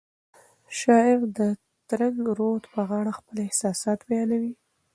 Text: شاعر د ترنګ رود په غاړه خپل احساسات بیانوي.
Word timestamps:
شاعر 0.79 1.19
د 1.37 1.39
ترنګ 1.89 2.21
رود 2.37 2.63
په 2.73 2.81
غاړه 2.89 3.11
خپل 3.19 3.35
احساسات 3.45 3.99
بیانوي. 4.09 4.53